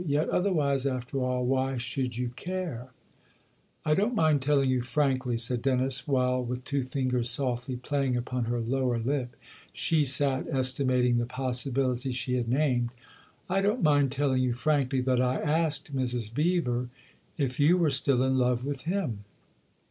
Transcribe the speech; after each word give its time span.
Yet 0.07 0.29
otherwise, 0.29 0.87
after 0.87 1.19
all, 1.19 1.45
why 1.45 1.77
should 1.77 2.17
you 2.17 2.29
care?" 2.29 2.89
THE 3.85 3.91
OTHER 3.91 4.01
HOUSE 4.01 4.01
213" 4.01 4.01
I 4.01 4.01
don't 4.01 4.15
mind 4.15 4.41
telling 4.41 4.69
you 4.71 4.81
frankly," 4.81 5.37
said 5.37 5.61
Dennis, 5.61 6.07
while, 6.07 6.43
with 6.43 6.63
two 6.63 6.85
fingers 6.85 7.29
softly 7.29 7.75
playing 7.75 8.17
upon 8.17 8.45
her 8.45 8.59
lower 8.61 8.97
lip, 8.97 9.35
she 9.71 10.03
sat 10.03 10.47
estimating 10.49 11.19
the 11.19 11.27
possibility 11.27 12.11
she 12.11 12.33
had 12.33 12.47
named" 12.47 12.89
I 13.47 13.61
don't 13.61 13.83
mind 13.83 14.11
telling 14.11 14.41
you 14.41 14.53
frankly 14.53 15.01
that 15.01 15.21
I 15.21 15.39
asked 15.39 15.95
Mrs. 15.95 16.33
Beever 16.33 16.89
if 17.37 17.59
you 17.59 17.77
were 17.77 17.91
still 17.91 18.23
in 18.23 18.39
love 18.39 18.65
with 18.65 18.85
him." 18.85 19.23